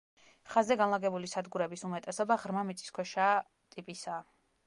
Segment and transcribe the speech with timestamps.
[0.51, 3.27] ხაზზე განლაგებული სადგურების უმეტესობა ღრმა მიწისქვეშა
[3.77, 4.27] ტიპისაა.